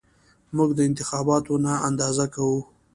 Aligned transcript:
موږ 0.55 0.69
دا 0.77 0.83
انتخابونه 0.89 1.57
نه 1.65 1.73
اندازه 1.87 2.25
کوو 2.33 2.59